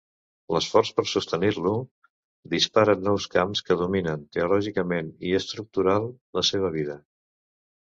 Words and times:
L'esforç 0.55 0.91
per 0.99 1.03
sostenir-lo 1.11 1.73
dispara 2.55 2.97
nous 3.11 3.29
camps 3.37 3.63
que 3.71 3.79
dominen 3.85 4.27
teològicament 4.39 5.15
i 5.33 5.39
estructural 5.45 6.13
la 6.41 6.49
seva 6.55 6.77
obra. 6.79 7.03